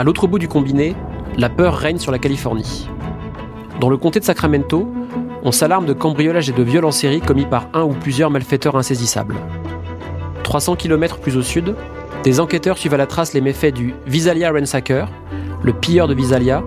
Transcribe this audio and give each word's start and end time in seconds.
À 0.00 0.02
l'autre 0.02 0.26
bout 0.26 0.38
du 0.38 0.48
combiné, 0.48 0.96
la 1.36 1.50
peur 1.50 1.76
règne 1.76 1.98
sur 1.98 2.10
la 2.10 2.18
Californie. 2.18 2.88
Dans 3.80 3.90
le 3.90 3.98
comté 3.98 4.18
de 4.18 4.24
Sacramento, 4.24 4.90
on 5.42 5.52
s'alarme 5.52 5.84
de 5.84 5.92
cambriolage 5.92 6.48
et 6.48 6.54
de 6.54 6.62
viols 6.62 6.86
en 6.86 6.90
série 6.90 7.20
commis 7.20 7.44
par 7.44 7.68
un 7.74 7.82
ou 7.82 7.90
plusieurs 7.90 8.30
malfaiteurs 8.30 8.76
insaisissables. 8.76 9.36
300 10.42 10.76
km 10.76 11.18
plus 11.18 11.36
au 11.36 11.42
sud, 11.42 11.74
des 12.24 12.40
enquêteurs 12.40 12.78
suivent 12.78 12.94
à 12.94 12.96
la 12.96 13.06
trace 13.06 13.34
les 13.34 13.42
méfaits 13.42 13.74
du 13.74 13.94
Visalia 14.06 14.50
Ransacker, 14.50 15.04
le 15.62 15.74
pilleur 15.74 16.08
de 16.08 16.14
Visalia, 16.14 16.64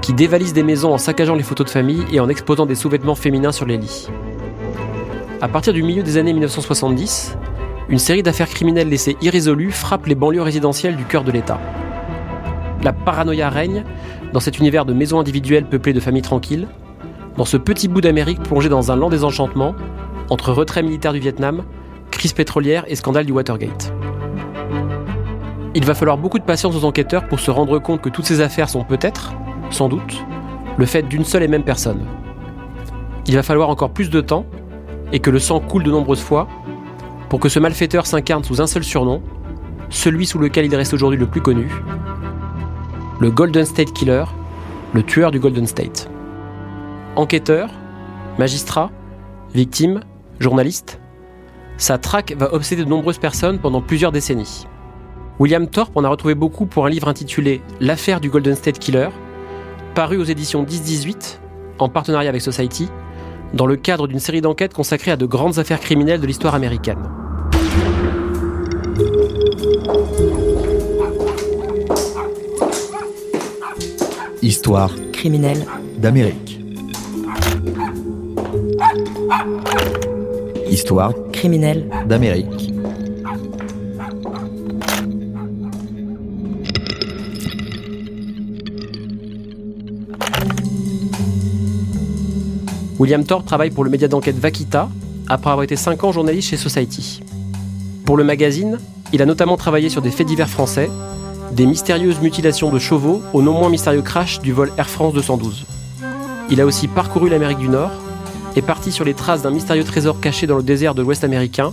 qui 0.00 0.12
dévalise 0.12 0.52
des 0.52 0.64
maisons 0.64 0.92
en 0.92 0.98
saccageant 0.98 1.36
les 1.36 1.44
photos 1.44 1.66
de 1.66 1.70
famille 1.70 2.04
et 2.10 2.18
en 2.18 2.28
exposant 2.28 2.66
des 2.66 2.74
sous-vêtements 2.74 3.14
féminins 3.14 3.52
sur 3.52 3.64
les 3.64 3.76
lits. 3.76 4.08
À 5.40 5.46
partir 5.46 5.72
du 5.72 5.84
milieu 5.84 6.02
des 6.02 6.16
années 6.16 6.32
1970, 6.32 7.36
une 7.88 8.00
série 8.00 8.24
d'affaires 8.24 8.48
criminelles 8.48 8.88
laissées 8.88 9.16
irrésolues 9.22 9.70
frappe 9.70 10.06
les 10.06 10.16
banlieues 10.16 10.42
résidentielles 10.42 10.96
du 10.96 11.04
cœur 11.04 11.22
de 11.22 11.30
l'État. 11.30 11.60
La 12.82 12.92
paranoïa 12.92 13.48
règne 13.48 13.84
dans 14.32 14.40
cet 14.40 14.58
univers 14.58 14.84
de 14.84 14.92
maisons 14.92 15.20
individuelles 15.20 15.66
peuplées 15.66 15.92
de 15.92 16.00
familles 16.00 16.22
tranquilles, 16.22 16.66
dans 17.36 17.44
ce 17.44 17.56
petit 17.56 17.88
bout 17.88 18.00
d'Amérique 18.00 18.42
plongé 18.42 18.68
dans 18.68 18.90
un 18.90 18.96
lent 18.96 19.08
désenchantement, 19.08 19.74
entre 20.30 20.52
retrait 20.52 20.82
militaire 20.82 21.12
du 21.12 21.20
Vietnam, 21.20 21.62
crise 22.10 22.32
pétrolière 22.32 22.84
et 22.88 22.96
scandale 22.96 23.24
du 23.24 23.32
Watergate. 23.32 23.92
Il 25.74 25.84
va 25.84 25.94
falloir 25.94 26.18
beaucoup 26.18 26.38
de 26.38 26.44
patience 26.44 26.76
aux 26.76 26.84
enquêteurs 26.84 27.26
pour 27.28 27.40
se 27.40 27.50
rendre 27.50 27.78
compte 27.78 28.02
que 28.02 28.08
toutes 28.08 28.26
ces 28.26 28.40
affaires 28.40 28.68
sont 28.68 28.84
peut-être, 28.84 29.32
sans 29.70 29.88
doute, 29.88 30.24
le 30.76 30.86
fait 30.86 31.02
d'une 31.02 31.24
seule 31.24 31.42
et 31.42 31.48
même 31.48 31.64
personne. 31.64 32.04
Il 33.26 33.34
va 33.34 33.42
falloir 33.42 33.70
encore 33.70 33.90
plus 33.90 34.10
de 34.10 34.20
temps, 34.20 34.44
et 35.12 35.20
que 35.20 35.30
le 35.30 35.38
sang 35.38 35.60
coule 35.60 35.84
de 35.84 35.90
nombreuses 35.90 36.22
fois, 36.22 36.48
pour 37.28 37.38
que 37.38 37.48
ce 37.48 37.58
malfaiteur 37.58 38.06
s'incarne 38.06 38.44
sous 38.44 38.60
un 38.60 38.66
seul 38.66 38.82
surnom, 38.82 39.22
celui 39.88 40.26
sous 40.26 40.38
lequel 40.38 40.66
il 40.66 40.74
reste 40.74 40.94
aujourd'hui 40.94 41.18
le 41.18 41.26
plus 41.26 41.40
connu, 41.40 41.68
le 43.22 43.30
Golden 43.30 43.64
State 43.64 43.92
Killer, 43.92 44.24
le 44.94 45.04
tueur 45.04 45.30
du 45.30 45.38
Golden 45.38 45.64
State. 45.64 46.10
Enquêteur, 47.14 47.70
magistrat, 48.36 48.90
victime, 49.54 50.00
journaliste, 50.40 51.00
sa 51.76 51.98
traque 51.98 52.34
va 52.36 52.52
obséder 52.52 52.82
de 52.82 52.88
nombreuses 52.88 53.18
personnes 53.18 53.60
pendant 53.60 53.80
plusieurs 53.80 54.10
décennies. 54.10 54.66
William 55.38 55.68
Thorpe 55.68 55.96
en 55.96 56.02
a 56.02 56.08
retrouvé 56.08 56.34
beaucoup 56.34 56.66
pour 56.66 56.84
un 56.84 56.90
livre 56.90 57.06
intitulé 57.06 57.62
L'affaire 57.78 58.18
du 58.18 58.28
Golden 58.28 58.56
State 58.56 58.80
Killer, 58.80 59.10
paru 59.94 60.16
aux 60.16 60.24
éditions 60.24 60.64
10-18, 60.64 61.38
en 61.78 61.88
partenariat 61.88 62.28
avec 62.28 62.42
Society, 62.42 62.88
dans 63.54 63.66
le 63.66 63.76
cadre 63.76 64.08
d'une 64.08 64.18
série 64.18 64.40
d'enquêtes 64.40 64.74
consacrées 64.74 65.12
à 65.12 65.16
de 65.16 65.26
grandes 65.26 65.60
affaires 65.60 65.78
criminelles 65.78 66.20
de 66.20 66.26
l'histoire 66.26 66.56
américaine. 66.56 66.98
Histoire 74.42 74.90
criminelle 75.12 75.64
d'Amérique. 75.98 76.60
Histoire 80.68 81.12
criminelle 81.32 81.88
d'Amérique. 82.08 82.72
William 92.98 93.24
Thorpe 93.24 93.46
travaille 93.46 93.70
pour 93.70 93.84
le 93.84 93.90
média 93.90 94.08
d'enquête 94.08 94.36
Vakita, 94.36 94.88
après 95.28 95.50
avoir 95.50 95.62
été 95.62 95.76
5 95.76 96.02
ans 96.02 96.10
journaliste 96.10 96.48
chez 96.48 96.56
Society. 96.56 97.20
Pour 98.04 98.16
le 98.16 98.24
magazine, 98.24 98.80
il 99.12 99.22
a 99.22 99.26
notamment 99.26 99.56
travaillé 99.56 99.88
sur 99.88 100.02
des 100.02 100.10
faits 100.10 100.26
divers 100.26 100.50
français, 100.50 100.90
des 101.52 101.66
mystérieuses 101.66 102.20
mutilations 102.20 102.70
de 102.70 102.78
chevaux 102.78 103.22
au 103.32 103.42
non 103.42 103.52
moins 103.52 103.68
mystérieux 103.68 104.02
crash 104.02 104.40
du 104.40 104.52
vol 104.52 104.72
Air 104.78 104.88
France 104.88 105.12
212. 105.12 105.66
Il 106.50 106.60
a 106.60 106.66
aussi 106.66 106.88
parcouru 106.88 107.28
l'Amérique 107.28 107.58
du 107.58 107.68
Nord, 107.68 107.90
est 108.56 108.62
parti 108.62 108.90
sur 108.90 109.04
les 109.04 109.14
traces 109.14 109.42
d'un 109.42 109.50
mystérieux 109.50 109.84
trésor 109.84 110.20
caché 110.20 110.46
dans 110.46 110.56
le 110.56 110.62
désert 110.62 110.94
de 110.94 111.02
l'Ouest 111.02 111.24
américain, 111.24 111.72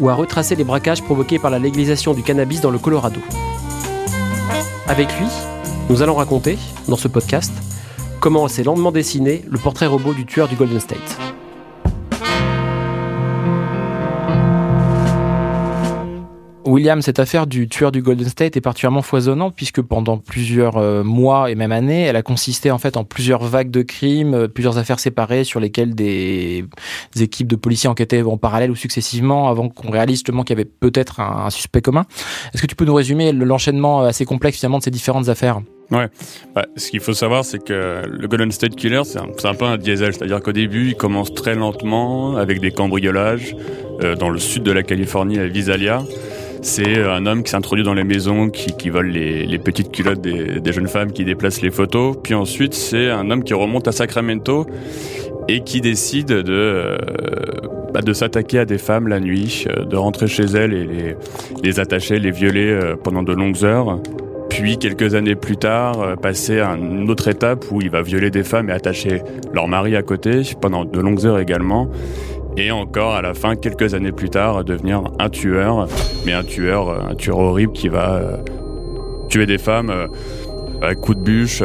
ou 0.00 0.08
a 0.08 0.14
retracé 0.14 0.56
les 0.56 0.64
braquages 0.64 1.02
provoqués 1.02 1.38
par 1.38 1.50
la 1.50 1.60
légalisation 1.60 2.14
du 2.14 2.22
cannabis 2.22 2.60
dans 2.60 2.70
le 2.70 2.78
Colorado. 2.78 3.20
Avec 4.88 5.08
lui, 5.18 5.26
nous 5.88 6.02
allons 6.02 6.14
raconter, 6.14 6.58
dans 6.88 6.96
ce 6.96 7.08
podcast, 7.08 7.52
comment 8.20 8.48
s'est 8.48 8.64
lentement 8.64 8.90
dessiné 8.90 9.44
le 9.48 9.58
portrait 9.58 9.86
robot 9.86 10.14
du 10.14 10.26
tueur 10.26 10.48
du 10.48 10.56
Golden 10.56 10.80
State. 10.80 11.18
William, 16.74 17.02
cette 17.02 17.20
affaire 17.20 17.46
du 17.46 17.68
tueur 17.68 17.92
du 17.92 18.02
Golden 18.02 18.28
State 18.28 18.56
est 18.56 18.60
particulièrement 18.60 19.00
foisonnante 19.00 19.54
puisque 19.54 19.80
pendant 19.80 20.18
plusieurs 20.18 20.76
euh, 20.76 21.04
mois 21.04 21.48
et 21.48 21.54
même 21.54 21.70
années, 21.70 22.02
elle 22.02 22.16
a 22.16 22.22
consisté 22.22 22.72
en 22.72 22.78
fait 22.78 22.96
en 22.96 23.04
plusieurs 23.04 23.44
vagues 23.44 23.70
de 23.70 23.82
crimes, 23.82 24.34
euh, 24.34 24.48
plusieurs 24.48 24.76
affaires 24.76 24.98
séparées 24.98 25.44
sur 25.44 25.60
lesquelles 25.60 25.94
des, 25.94 26.64
équipes 27.20 27.46
de 27.46 27.54
policiers 27.54 27.88
enquêtaient 27.88 28.22
en 28.22 28.38
parallèle 28.38 28.72
ou 28.72 28.74
successivement 28.74 29.48
avant 29.48 29.68
qu'on 29.68 29.92
réalise 29.92 30.16
justement 30.16 30.42
qu'il 30.42 30.58
y 30.58 30.60
avait 30.60 30.68
peut-être 30.68 31.20
un, 31.20 31.48
suspect 31.48 31.80
commun. 31.80 32.06
Est-ce 32.52 32.60
que 32.60 32.66
tu 32.66 32.74
peux 32.74 32.84
nous 32.84 32.94
résumer 32.94 33.30
l'enchaînement 33.30 34.00
assez 34.00 34.24
complexe 34.24 34.58
finalement 34.58 34.78
de 34.78 34.82
ces 34.82 34.90
différentes 34.90 35.28
affaires? 35.28 35.60
Ouais, 35.92 36.08
bah, 36.56 36.66
ce 36.76 36.90
qu'il 36.90 36.98
faut 36.98 37.12
savoir, 37.12 37.44
c'est 37.44 37.62
que 37.62 38.02
le 38.04 38.26
Golden 38.26 38.50
State 38.50 38.74
Killer, 38.74 39.02
c'est 39.04 39.20
un, 39.20 39.54
peu 39.54 39.64
un 39.64 39.76
diesel, 39.76 40.12
c'est-à-dire 40.12 40.40
qu'au 40.40 40.50
début, 40.50 40.88
il 40.88 40.96
commence 40.96 41.32
très 41.34 41.54
lentement 41.54 42.36
avec 42.36 42.58
des 42.58 42.72
cambriolages 42.72 43.54
euh, 44.02 44.16
dans 44.16 44.30
le 44.30 44.40
sud 44.40 44.64
de 44.64 44.72
la 44.72 44.82
Californie, 44.82 45.38
à 45.38 45.46
Visalia. 45.46 46.02
C'est 46.64 47.02
un 47.02 47.26
homme 47.26 47.42
qui 47.42 47.50
s'introduit 47.50 47.84
dans 47.84 47.92
les 47.92 48.04
maisons, 48.04 48.48
qui, 48.48 48.74
qui 48.74 48.88
vole 48.88 49.08
les, 49.08 49.44
les, 49.44 49.58
petites 49.58 49.92
culottes 49.92 50.22
des, 50.22 50.60
des, 50.60 50.72
jeunes 50.72 50.88
femmes, 50.88 51.12
qui 51.12 51.22
déplace 51.22 51.60
les 51.60 51.70
photos. 51.70 52.16
Puis 52.22 52.32
ensuite, 52.32 52.72
c'est 52.72 53.10
un 53.10 53.30
homme 53.30 53.44
qui 53.44 53.52
remonte 53.52 53.86
à 53.86 53.92
Sacramento 53.92 54.66
et 55.46 55.60
qui 55.60 55.82
décide 55.82 56.28
de, 56.28 56.42
euh, 56.48 56.96
bah, 57.92 58.00
de 58.00 58.14
s'attaquer 58.14 58.60
à 58.60 58.64
des 58.64 58.78
femmes 58.78 59.08
la 59.08 59.20
nuit, 59.20 59.66
euh, 59.68 59.84
de 59.84 59.94
rentrer 59.94 60.26
chez 60.26 60.44
elles 60.44 60.72
et 60.72 60.84
les, 60.86 61.16
les 61.62 61.80
attacher, 61.80 62.18
les 62.18 62.30
violer 62.30 62.70
euh, 62.70 62.96
pendant 62.96 63.22
de 63.22 63.34
longues 63.34 63.62
heures. 63.62 64.00
Puis 64.48 64.78
quelques 64.78 65.14
années 65.14 65.34
plus 65.34 65.58
tard, 65.58 66.16
passer 66.22 66.60
à 66.60 66.76
une 66.76 67.10
autre 67.10 67.28
étape 67.28 67.66
où 67.72 67.82
il 67.82 67.90
va 67.90 68.00
violer 68.00 68.30
des 68.30 68.44
femmes 68.44 68.70
et 68.70 68.72
attacher 68.72 69.20
leur 69.52 69.68
mari 69.68 69.96
à 69.96 70.02
côté 70.02 70.42
pendant 70.60 70.84
de 70.84 71.00
longues 71.00 71.26
heures 71.26 71.40
également 71.40 71.90
et 72.56 72.70
encore 72.70 73.14
à 73.14 73.22
la 73.22 73.34
fin, 73.34 73.56
quelques 73.56 73.94
années 73.94 74.12
plus 74.12 74.30
tard, 74.30 74.64
devenir 74.64 75.02
un 75.18 75.28
tueur, 75.28 75.88
mais 76.24 76.32
un 76.32 76.44
tueur, 76.44 76.88
euh, 76.88 76.98
un 77.10 77.14
tueur 77.14 77.38
horrible 77.38 77.72
qui 77.72 77.88
va 77.88 78.14
euh, 78.14 78.36
tuer 79.28 79.46
des 79.46 79.58
femmes 79.58 79.90
euh, 79.90 80.06
à 80.80 80.94
coups 80.94 81.18
de 81.18 81.22
bûche, 81.22 81.62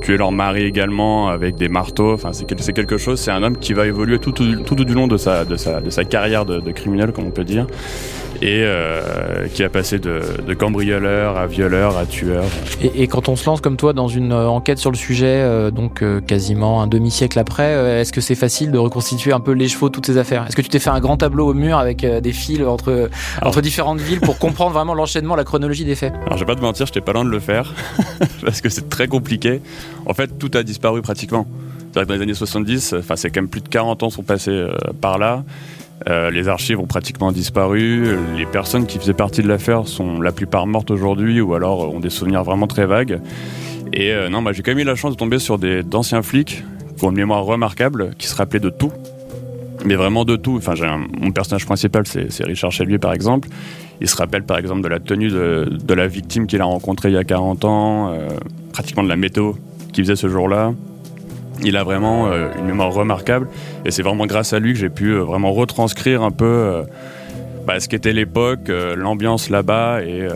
tuer 0.00 0.16
leur 0.16 0.32
mari 0.32 0.64
également 0.64 1.28
avec 1.28 1.56
des 1.56 1.68
marteaux. 1.68 2.14
Enfin, 2.14 2.30
c'est 2.32 2.72
quelque 2.72 2.96
chose. 2.96 3.20
C'est 3.20 3.30
un 3.30 3.42
homme 3.42 3.58
qui 3.58 3.74
va 3.74 3.86
évoluer 3.86 4.18
tout, 4.18 4.32
tout, 4.32 4.54
tout, 4.62 4.84
du 4.84 4.94
long 4.94 5.06
de 5.06 5.16
sa, 5.16 5.44
de 5.44 5.56
sa, 5.56 5.80
de 5.80 5.90
sa 5.90 6.04
carrière 6.04 6.46
de, 6.46 6.58
de 6.58 6.70
criminel, 6.70 7.12
comme 7.12 7.26
on 7.26 7.30
peut 7.30 7.44
dire 7.44 7.66
et 8.42 8.62
euh, 8.64 9.48
qui 9.48 9.62
a 9.62 9.68
passé 9.68 9.98
de, 9.98 10.22
de, 10.46 10.54
cambrioleur 10.54 11.36
à 11.36 11.46
violeur 11.46 11.98
à 11.98 12.06
tueur. 12.06 12.44
Et, 12.80 13.02
et, 13.02 13.06
quand 13.06 13.28
on 13.28 13.36
se 13.36 13.44
lance 13.44 13.60
comme 13.60 13.76
toi 13.76 13.92
dans 13.92 14.08
une 14.08 14.32
euh, 14.32 14.48
enquête 14.48 14.78
sur 14.78 14.90
le 14.90 14.96
sujet, 14.96 15.26
euh, 15.26 15.70
donc 15.70 16.02
euh, 16.02 16.20
quasiment 16.20 16.82
un 16.82 16.86
demi-siècle 16.86 17.38
après, 17.38 18.00
est-ce 18.00 18.12
que 18.12 18.22
c'est 18.22 18.34
facile 18.34 18.70
de 18.70 18.78
reconstituer 18.78 19.32
un 19.32 19.40
peu 19.40 19.52
les 19.52 19.68
chevaux, 19.68 19.90
toutes 19.90 20.06
ces 20.06 20.16
affaires? 20.16 20.46
Est-ce 20.46 20.56
que 20.56 20.62
tu 20.62 20.70
t'es 20.70 20.78
fait 20.78 20.90
un 20.90 21.00
grand 21.00 21.18
tableau 21.18 21.48
au 21.48 21.54
mur 21.54 21.76
avec 21.76 22.04
des 22.04 22.32
fils 22.32 22.62
entre, 22.62 23.10
entre 23.42 23.60
différentes 23.60 24.00
villes 24.00 24.20
pour 24.20 24.38
comprendre 24.38 24.72
vraiment 24.72 24.94
l'enchaînement, 24.94 25.36
la 25.36 25.44
chronologie 25.44 25.84
des 25.84 25.94
faits? 25.94 26.14
Alors 26.24 26.38
je 26.38 26.40
vais 26.40 26.52
pas 26.52 26.56
te 26.56 26.62
mentir, 26.62 26.86
j'étais 26.86 27.02
pas 27.02 27.12
loin 27.12 27.24
de 27.24 27.30
le 27.30 27.40
faire 27.40 27.74
parce 28.44 28.62
que 28.62 28.70
c'est 28.70 28.88
très 28.88 29.06
compliqué. 29.06 29.60
En 30.06 30.14
fait, 30.14 30.38
tout 30.38 30.50
a 30.54 30.62
disparu 30.62 31.02
pratiquement. 31.02 31.46
C'est-à-dire 31.92 32.02
que 32.02 32.08
dans 32.08 32.14
les 32.14 32.22
années 32.22 32.34
70, 32.34 32.94
enfin 32.98 33.16
c'est 33.16 33.30
quand 33.30 33.42
même 33.42 33.50
plus 33.50 33.60
de 33.60 33.68
40 33.68 34.02
ans 34.02 34.10
sont 34.10 34.22
passés 34.22 34.66
par 35.00 35.18
là. 35.18 35.44
Euh, 36.08 36.30
les 36.30 36.48
archives 36.48 36.80
ont 36.80 36.86
pratiquement 36.86 37.30
disparu. 37.30 38.16
Les 38.36 38.46
personnes 38.46 38.86
qui 38.86 38.98
faisaient 38.98 39.12
partie 39.12 39.42
de 39.42 39.48
l'affaire 39.48 39.86
sont 39.86 40.20
la 40.20 40.32
plupart 40.32 40.66
mortes 40.66 40.90
aujourd'hui 40.90 41.40
ou 41.40 41.54
alors 41.54 41.94
ont 41.94 42.00
des 42.00 42.10
souvenirs 42.10 42.42
vraiment 42.42 42.66
très 42.66 42.86
vagues. 42.86 43.20
Et 43.92 44.12
euh, 44.12 44.28
non, 44.28 44.42
bah, 44.42 44.52
j'ai 44.52 44.62
quand 44.62 44.70
même 44.70 44.78
eu 44.78 44.84
la 44.84 44.94
chance 44.94 45.12
de 45.12 45.16
tomber 45.16 45.38
sur 45.38 45.58
d'anciens 45.58 46.22
flics 46.22 46.62
qui 46.96 47.04
ont 47.04 47.10
une 47.10 47.16
mémoire 47.16 47.44
remarquable, 47.44 48.10
qui 48.18 48.26
se 48.26 48.34
rappelaient 48.34 48.60
de 48.60 48.70
tout. 48.70 48.92
Mais 49.84 49.94
vraiment 49.94 50.24
de 50.24 50.36
tout. 50.36 50.56
Enfin, 50.56 50.74
mon 51.18 51.32
personnage 51.32 51.64
principal, 51.64 52.04
c'est 52.06 52.44
Richard 52.44 52.70
Chaluet, 52.70 52.98
par 52.98 53.12
exemple. 53.12 53.48
Il 54.00 54.08
se 54.08 54.16
rappelle, 54.16 54.44
par 54.44 54.58
exemple, 54.58 54.82
de 54.82 54.88
la 54.88 55.00
tenue 55.00 55.28
de, 55.28 55.68
de 55.82 55.94
la 55.94 56.06
victime 56.06 56.46
qu'il 56.46 56.60
a 56.60 56.64
rencontrée 56.64 57.08
il 57.08 57.14
y 57.14 57.18
a 57.18 57.24
40 57.24 57.64
ans, 57.64 58.12
euh, 58.12 58.28
pratiquement 58.72 59.02
de 59.02 59.08
la 59.08 59.16
météo 59.16 59.52
qu'il 59.92 60.04
faisait 60.04 60.16
ce 60.16 60.28
jour-là 60.28 60.72
il 61.62 61.76
a 61.76 61.84
vraiment 61.84 62.28
euh, 62.28 62.48
une 62.58 62.66
mémoire 62.66 62.92
remarquable 62.92 63.48
et 63.84 63.90
c'est 63.90 64.02
vraiment 64.02 64.26
grâce 64.26 64.52
à 64.52 64.58
lui 64.58 64.72
que 64.72 64.78
j'ai 64.78 64.90
pu 64.90 65.12
euh, 65.12 65.22
vraiment 65.22 65.52
retranscrire 65.52 66.22
un 66.22 66.30
peu 66.30 66.44
euh, 66.44 66.82
bah, 67.66 67.80
ce 67.80 67.88
qu'était 67.88 68.12
l'époque, 68.12 68.68
l'ambiance 68.96 69.50
là-bas 69.50 70.02
et 70.02 70.26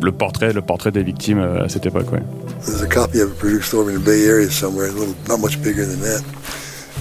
le 0.00 0.12
portrait, 0.12 0.52
le 0.52 0.62
portrait 0.62 0.92
des 0.92 1.02
victimes 1.02 1.40
à 1.40 1.68
cette 1.68 1.86
époque. 1.86 2.12
Ouais. 2.12 2.22
There's 2.64 2.82
a 2.82 2.86
copy 2.86 3.20
of 3.20 3.32
it 3.32 3.38
produced 3.38 3.74
over 3.74 3.90
in 3.90 3.98
the 3.98 4.04
Bay 4.04 4.26
Area 4.26 4.48
somewhere, 4.48 4.88
a 4.88 4.92
little, 4.92 5.14
not 5.28 5.38
much 5.38 5.60
bigger 5.60 5.84
than 5.84 6.00
that. 6.00 6.22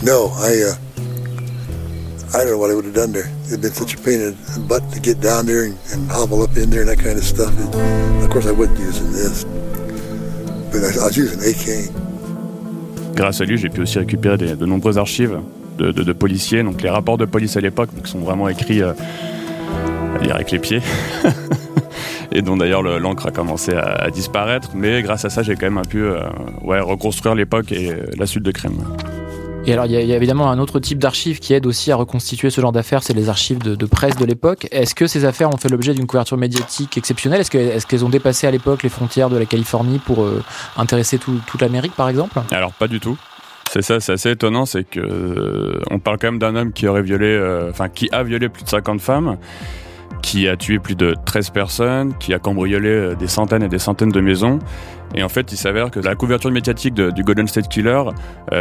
No, 0.04 0.32
I, 0.40 0.64
uh, 0.64 0.74
I 2.34 2.44
don't 2.44 2.52
know 2.52 2.58
what 2.58 2.72
I 2.72 2.76
would 2.76 2.86
have 2.86 2.96
done 2.96 3.12
there. 3.12 3.30
It'd 3.48 3.62
been 3.62 3.72
such 3.72 3.94
a 3.94 3.98
pain 3.98 4.20
in 4.20 4.36
the 4.56 4.66
butt 4.68 4.82
to 4.94 5.00
get 5.00 5.22
down 5.22 5.46
there 5.46 5.66
and, 5.66 5.78
and 5.94 6.10
hobble 6.10 6.42
up 6.42 6.58
in 6.58 6.72
there 6.72 6.82
and 6.82 6.90
that 6.90 7.00
kind 7.00 7.18
of 7.18 7.24
stuff. 7.24 7.54
Of 8.24 8.30
course, 8.32 8.48
I 8.48 8.52
wasn't 8.52 8.80
using 8.80 9.12
this. 9.12 9.46
Grâce 13.20 13.42
à 13.42 13.44
lui, 13.44 13.58
j'ai 13.58 13.68
pu 13.68 13.82
aussi 13.82 14.00
récupérer 14.00 14.38
de 14.38 14.66
nombreuses 14.66 14.98
archives 14.98 15.40
de, 15.78 16.14
policiers, 16.14 16.64
donc 16.64 16.82
les 16.82 16.90
rapports 16.90 17.18
de 17.18 17.26
police 17.26 17.58
à 17.58 17.60
l'époque, 17.60 17.90
qui 18.02 18.10
sont 18.10 18.20
vraiment 18.20 18.48
écrits 18.48 18.82
euh, 18.82 18.94
avec 20.32 20.52
les 20.52 20.60
pieds. 20.60 20.82
et 22.32 22.42
dont 22.42 22.56
d'ailleurs 22.56 22.82
l'encre 22.82 23.28
a 23.28 23.32
commencé 23.32 23.74
à, 23.74 24.10
disparaître. 24.10 24.70
Mais 24.74 25.02
grâce 25.02 25.26
à 25.26 25.30
ça, 25.30 25.44
j'ai 25.44 25.56
quand 25.56 25.70
même 25.70 25.86
pu 25.86 26.02
euh, 26.02 26.22
ouais, 26.64 26.80
reconstruire 26.80 27.36
l'époque 27.36 27.74
et 27.74 27.92
la 28.18 28.26
suite 28.26 28.44
de 28.44 28.52
crème. 28.52 28.78
Et 29.66 29.74
alors, 29.74 29.86
il 29.86 29.92
y, 29.92 30.14
a 30.14 30.16
évidemment 30.16 30.50
un 30.50 30.58
autre 30.58 30.80
type 30.80 30.98
d'archives 30.98 31.40
qui 31.40 31.54
aide 31.54 31.66
aussi 31.68 31.92
à 31.92 31.96
reconstituer 31.96 32.50
ce 32.50 32.60
genre 32.60 32.72
d'affaires, 32.72 33.04
c'est 33.04 33.14
les 33.14 33.30
archives 33.30 33.60
de, 33.60 33.86
presse 33.86 34.16
de 34.16 34.26
l'époque. 34.26 34.68
Est-ce 34.72 34.96
que 34.96 35.06
ces 35.06 35.26
affaires 35.26 35.50
ont 35.54 35.58
fait 35.58 35.70
l'objet 35.70 35.94
d'une 35.94 36.08
couverture 36.08 36.38
médiatique 36.38 36.98
exceptionnelle? 36.98 37.42
Est-ce 37.42 37.86
qu'elles 37.86 38.06
ont 38.06 38.10
dépassé 38.10 38.48
à 38.48 38.52
l'époque 38.52 38.84
les 38.84 38.90
frontières 38.90 39.30
de 39.30 39.38
la 39.38 39.46
Californie 39.46 40.00
pour 40.00 40.24
euh, 40.24 40.42
intéresser 40.78 41.20
toute 41.20 41.62
l'Amérique, 41.62 41.94
par 41.96 42.10
exemple? 42.10 42.40
Alors, 42.52 42.72
pas 42.74 42.88
du 42.88 43.00
tout. 43.00 43.18
C'est 43.70 43.84
ça, 43.84 44.00
c'est 44.00 44.14
assez 44.14 44.32
étonnant, 44.32 44.66
c'est 44.66 44.84
que 44.84 45.00
euh, 45.00 45.80
on 45.92 46.00
parle 46.00 46.18
quand 46.18 46.28
même 46.28 46.40
d'un 46.40 46.56
homme 46.56 46.74
qui 46.74 46.88
aurait 46.88 47.04
violé, 47.04 47.28
euh, 47.28 47.70
enfin 47.70 47.88
qui 47.88 48.10
a 48.12 48.24
violé 48.24 48.50
plus 48.50 48.64
de 48.64 48.70
50 48.70 49.00
femmes, 49.00 49.38
qui 50.22 50.48
a 50.48 50.56
tué 50.58 50.80
plus 50.80 50.96
de 50.96 51.16
13 51.26 51.50
personnes, 51.50 52.14
qui 52.20 52.34
a 52.34 52.40
cambriolé 52.40 52.90
euh, 52.90 53.16
des 53.16 53.28
centaines 53.28 53.64
et 53.64 53.70
des 53.70 53.80
centaines 53.80 54.12
de 54.12 54.22
maisons. 54.22 54.60
Et 55.16 55.24
en 55.24 55.30
fait, 55.30 55.52
il 55.52 55.58
s'avère 55.58 55.90
que 55.90 56.00
la 56.00 56.16
couverture 56.16 56.52
médiatique 56.52 56.94
du 56.94 57.24
Golden 57.24 57.48
State 57.48 57.68
Killer 57.68 58.04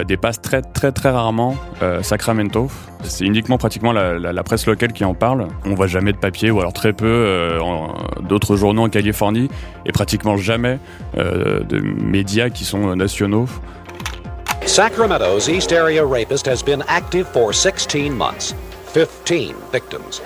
dépasse 0.07 0.41
très 0.41 0.63
très 0.63 0.93
très 0.93 1.11
rarement 1.11 1.57
Sacramento. 2.01 2.69
C'est 3.03 3.27
uniquement 3.27 3.59
pratiquement 3.59 3.93
la, 3.93 4.43
presse 4.45 4.65
locale 4.65 4.95
qui 4.95 5.05
en 5.05 5.13
parle. 5.13 5.49
On 5.67 5.75
voit 5.75 5.89
jamais 5.89 6.13
de 6.13 6.17
papier 6.17 6.51
ou 6.51 6.59
alors 6.59 6.73
très 6.73 6.95
peu 6.95 7.59
d'autres 8.23 8.57
journaux 8.57 8.85
en 8.85 8.89
Californie 8.89 9.51
et 9.85 9.93
pratiquement 9.93 10.39
jamais 10.39 10.79
de 11.19 11.81
médias 11.81 12.49
qui 12.49 12.65
sont 12.65 12.97
nationaux. 12.97 13.45
Sacramento's 14.69 15.49
East 15.49 15.73
Area 15.73 16.05
rapist 16.05 16.47
has 16.47 16.63
been 16.63 16.83
active 16.89 17.27
for 17.29 17.55
16 17.55 18.11
months, 18.11 18.55
15 19.25 19.55
victims. 19.73 20.21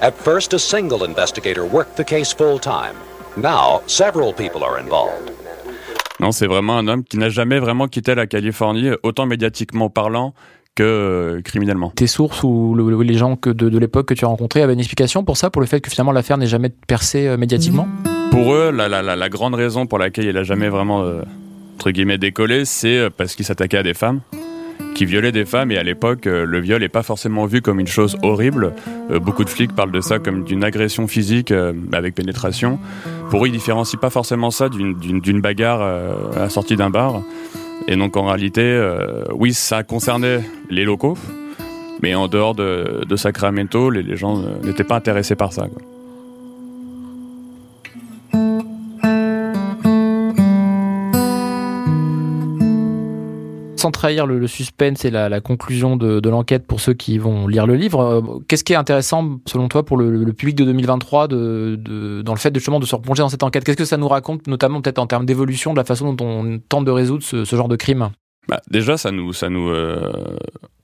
At 0.00 0.12
first, 0.12 0.54
a 0.54 0.58
single 0.58 1.04
investigator 1.04 1.64
worked 1.64 1.96
the 1.96 2.04
case 2.04 2.32
full 2.32 2.60
time. 2.60 2.94
Now, 3.36 3.80
several 3.88 4.32
people 4.32 4.62
are 4.62 4.78
involved. 4.80 5.32
Non, 6.20 6.30
c'est 6.30 6.46
vraiment 6.46 6.78
un 6.78 6.86
homme 6.86 7.02
qui 7.02 7.18
n'a 7.18 7.28
jamais 7.28 7.58
vraiment 7.58 7.88
quitté 7.88 8.14
la 8.14 8.28
Californie, 8.28 8.90
autant 9.02 9.26
médiatiquement 9.26 9.90
parlant 9.90 10.34
que 10.76 10.84
euh, 10.84 11.42
criminellement. 11.42 11.90
Tes 11.90 12.06
sources 12.06 12.44
ou 12.44 12.76
les 13.02 13.14
gens 13.14 13.34
que 13.34 13.50
de, 13.50 13.68
de 13.68 13.78
l'époque 13.78 14.06
que 14.06 14.14
tu 14.14 14.24
as 14.24 14.28
rencontrés 14.28 14.62
avaient 14.62 14.74
une 14.74 14.78
explication 14.78 15.24
pour 15.24 15.36
ça, 15.36 15.50
pour 15.50 15.62
le 15.62 15.66
fait 15.66 15.80
que 15.80 15.90
finalement 15.90 16.12
l'affaire 16.12 16.38
n'ait 16.38 16.46
jamais 16.46 16.70
percé 16.86 17.26
euh, 17.26 17.36
médiatiquement? 17.36 17.88
Pour 18.30 18.54
eux, 18.54 18.70
la, 18.70 18.88
la, 18.88 19.02
la, 19.02 19.16
la, 19.16 19.28
grande 19.28 19.56
raison 19.56 19.86
pour 19.86 19.98
laquelle 19.98 20.26
il 20.26 20.34
n'a 20.34 20.44
jamais 20.44 20.68
vraiment 20.68 21.02
euh, 21.02 21.22
entre 21.74 21.90
guillemets 21.90 22.18
décollé, 22.18 22.64
c'est 22.64 23.10
parce 23.16 23.34
qu'il 23.34 23.44
s'attaquait 23.44 23.78
à 23.78 23.82
des 23.82 23.94
femmes 23.94 24.20
qui 24.98 25.06
violaient 25.06 25.30
des 25.30 25.44
femmes 25.44 25.70
et 25.70 25.78
à 25.78 25.84
l'époque 25.84 26.26
euh, 26.26 26.44
le 26.44 26.58
viol 26.58 26.80
n'est 26.80 26.88
pas 26.88 27.04
forcément 27.04 27.46
vu 27.46 27.62
comme 27.62 27.78
une 27.78 27.86
chose 27.86 28.16
horrible. 28.24 28.72
Euh, 29.12 29.20
beaucoup 29.20 29.44
de 29.44 29.48
flics 29.48 29.72
parlent 29.72 29.92
de 29.92 30.00
ça 30.00 30.18
comme 30.18 30.42
d'une 30.42 30.64
agression 30.64 31.06
physique 31.06 31.52
avec 31.92 32.16
pénétration. 32.16 32.80
Pour 33.30 33.44
eux, 33.44 33.48
ils 33.48 33.52
différencient 33.52 34.00
pas 34.00 34.10
forcément 34.10 34.50
ça 34.50 34.68
d'une 34.68 35.40
bagarre 35.40 35.82
à 35.82 36.40
la 36.40 36.48
sortie 36.48 36.74
d'un 36.74 36.90
bar. 36.90 37.22
Et 37.86 37.94
donc 37.94 38.16
en 38.16 38.24
réalité, 38.24 38.64
oui, 39.32 39.54
ça 39.54 39.84
concernait 39.84 40.40
les 40.68 40.84
locaux, 40.84 41.16
mais 42.02 42.16
en 42.16 42.26
dehors 42.26 42.56
de, 42.56 43.16
Sacramento, 43.16 43.90
les, 43.90 44.16
gens 44.16 44.42
n'étaient 44.64 44.84
pas 44.84 44.96
intéressés 44.96 45.36
par 45.36 45.52
ça. 45.52 45.68
Trahir 53.90 54.26
le, 54.26 54.46
suspense 54.46 55.04
et 55.04 55.10
la, 55.10 55.40
conclusion 55.40 55.96
de, 55.96 56.28
l'enquête 56.28 56.66
pour 56.66 56.80
ceux 56.80 56.94
qui 56.94 57.18
vont 57.18 57.46
lire 57.46 57.66
le 57.66 57.74
livre, 57.74 58.00
euh, 58.00 58.20
qu'est-ce 58.48 58.64
qui 58.64 58.72
est 58.72 58.76
intéressant 58.76 59.38
selon 59.46 59.68
toi 59.68 59.84
pour 59.84 59.96
le, 59.96 60.32
public 60.32 60.56
de 60.56 60.64
2023 60.64 61.28
de, 61.28 62.22
dans 62.24 62.32
le 62.32 62.38
fait 62.38 62.50
de, 62.50 62.58
justement 62.58 62.80
de 62.80 62.86
se 62.86 62.94
replonger 62.94 63.22
dans 63.22 63.28
cette 63.28 63.42
enquête? 63.42 63.64
Qu'est-ce 63.64 63.76
que 63.76 63.84
ça 63.84 63.96
nous 63.96 64.08
raconte, 64.08 64.46
notamment 64.46 64.80
peut-être 64.80 64.98
en 64.98 65.06
termes 65.06 65.26
d'évolution 65.26 65.72
de 65.72 65.78
la 65.78 65.84
façon 65.84 66.12
dont 66.12 66.24
on 66.24 66.58
tente 66.68 66.84
de 66.84 66.90
résoudre 66.90 67.22
ce, 67.22 67.44
genre 67.44 67.68
de 67.68 67.76
crime? 67.76 68.10
Bah, 68.48 68.60
déjà, 68.70 68.96
ça 68.96 69.10
nous, 69.10 69.34
ça 69.34 69.50
nous, 69.50 69.68
euh, 69.68 70.10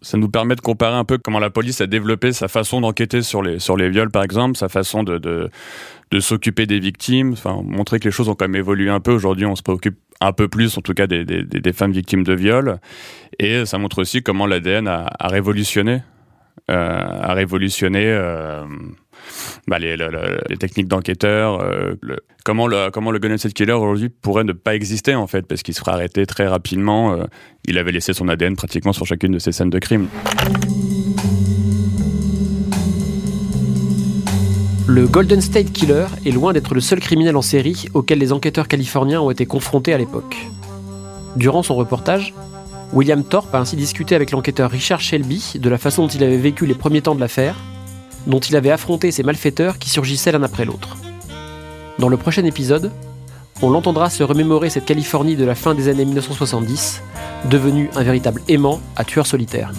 ça 0.02 0.18
nous 0.18 0.28
permet 0.28 0.54
de 0.54 0.60
comparer 0.60 0.96
un 0.96 1.04
peu 1.04 1.16
comment 1.16 1.38
la 1.38 1.48
police 1.48 1.80
a 1.80 1.86
développé 1.86 2.32
sa 2.32 2.46
façon 2.46 2.82
d'enquêter 2.82 3.22
sur 3.22 3.42
les, 3.42 3.58
sur 3.58 3.76
les 3.76 3.88
viols, 3.88 4.10
par 4.10 4.22
exemple, 4.22 4.56
sa 4.56 4.68
façon 4.68 5.02
de, 5.02 5.16
de, 5.16 5.48
de 6.10 6.20
s'occuper 6.20 6.66
des 6.66 6.78
victimes, 6.78 7.32
enfin, 7.32 7.62
montrer 7.64 8.00
que 8.00 8.04
les 8.04 8.10
choses 8.10 8.28
ont 8.28 8.34
quand 8.34 8.44
même 8.44 8.56
évolué 8.56 8.90
un 8.90 9.00
peu. 9.00 9.12
Aujourd'hui, 9.12 9.46
on 9.46 9.56
se 9.56 9.62
préoccupe 9.62 9.96
un 10.20 10.32
peu 10.32 10.46
plus, 10.46 10.76
en 10.76 10.82
tout 10.82 10.92
cas, 10.92 11.06
des, 11.06 11.24
des, 11.24 11.42
des 11.42 11.72
femmes 11.72 11.92
victimes 11.92 12.22
de 12.22 12.34
viol. 12.34 12.78
Et 13.38 13.64
ça 13.64 13.78
montre 13.78 14.00
aussi 14.00 14.22
comment 14.22 14.46
l'ADN 14.46 14.86
a, 14.86 15.10
a, 15.18 15.28
révolutionné, 15.28 16.02
a 16.68 17.34
révolutionné 17.34 18.04
euh, 18.06 18.64
bah, 19.66 19.78
les, 19.78 19.96
techniques 20.58 20.88
d'enquêteurs, 20.88 21.60
euh, 21.60 21.94
comment 22.44 22.66
le 22.66 22.90
comment 22.90 23.10
le 23.10 23.18
Gun 23.18 23.36
Killer 23.36 23.72
aujourd'hui 23.72 24.08
pourrait 24.08 24.44
ne 24.44 24.52
pas 24.52 24.74
exister 24.74 25.14
en 25.14 25.26
fait, 25.26 25.42
parce 25.42 25.62
qu'il 25.62 25.74
serait 25.74 25.92
arrêté 25.92 26.26
très 26.26 26.46
rapidement. 26.46 27.14
Euh, 27.14 27.24
il 27.66 27.78
avait 27.78 27.92
laissé 27.92 28.12
son 28.12 28.28
ADN 28.28 28.56
pratiquement 28.56 28.92
sur 28.92 29.06
chacune 29.06 29.32
de 29.32 29.38
ses 29.38 29.52
scènes 29.52 29.70
de 29.70 29.78
crime. 29.78 30.08
Le 34.86 35.06
Golden 35.06 35.40
State 35.40 35.72
Killer 35.72 36.06
est 36.26 36.30
loin 36.30 36.52
d'être 36.52 36.74
le 36.74 36.80
seul 36.80 37.00
criminel 37.00 37.36
en 37.36 37.42
série 37.42 37.86
auquel 37.94 38.18
les 38.18 38.32
enquêteurs 38.32 38.68
californiens 38.68 39.22
ont 39.22 39.30
été 39.30 39.46
confrontés 39.46 39.94
à 39.94 39.98
l'époque. 39.98 40.36
Durant 41.36 41.62
son 41.62 41.74
reportage, 41.74 42.34
William 42.94 43.24
Thorpe 43.24 43.52
a 43.56 43.58
ainsi 43.58 43.74
discuté 43.74 44.14
avec 44.14 44.30
l'enquêteur 44.30 44.70
Richard 44.70 45.00
Shelby 45.00 45.54
de 45.56 45.68
la 45.68 45.78
façon 45.78 46.02
dont 46.02 46.08
il 46.08 46.22
avait 46.22 46.36
vécu 46.36 46.64
les 46.64 46.76
premiers 46.76 47.02
temps 47.02 47.16
de 47.16 47.20
l'affaire, 47.20 47.56
dont 48.28 48.38
il 48.38 48.54
avait 48.54 48.70
affronté 48.70 49.10
ces 49.10 49.24
malfaiteurs 49.24 49.80
qui 49.80 49.90
surgissaient 49.90 50.30
l'un 50.30 50.44
après 50.44 50.64
l'autre. 50.64 50.96
Dans 51.98 52.08
le 52.08 52.16
prochain 52.16 52.44
épisode, 52.44 52.92
on 53.62 53.70
l'entendra 53.70 54.10
se 54.10 54.22
remémorer 54.22 54.70
cette 54.70 54.84
Californie 54.84 55.34
de 55.34 55.44
la 55.44 55.56
fin 55.56 55.74
des 55.74 55.88
années 55.88 56.04
1970, 56.04 57.02
devenue 57.50 57.90
un 57.96 58.04
véritable 58.04 58.42
aimant 58.46 58.80
à 58.94 59.04
tueurs 59.04 59.26
solitaires. 59.26 59.72